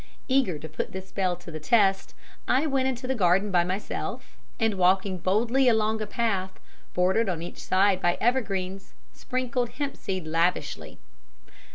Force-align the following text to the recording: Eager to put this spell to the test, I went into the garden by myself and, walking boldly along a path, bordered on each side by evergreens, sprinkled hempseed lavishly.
Eager 0.27 0.57
to 0.57 0.67
put 0.67 0.93
this 0.93 1.09
spell 1.09 1.35
to 1.35 1.51
the 1.51 1.59
test, 1.59 2.15
I 2.47 2.65
went 2.65 2.87
into 2.87 3.05
the 3.05 3.13
garden 3.13 3.51
by 3.51 3.63
myself 3.63 4.35
and, 4.59 4.73
walking 4.73 5.19
boldly 5.19 5.67
along 5.69 6.01
a 6.01 6.07
path, 6.07 6.59
bordered 6.95 7.29
on 7.29 7.43
each 7.43 7.61
side 7.61 8.01
by 8.01 8.17
evergreens, 8.19 8.93
sprinkled 9.13 9.73
hempseed 9.77 10.25
lavishly. 10.25 10.97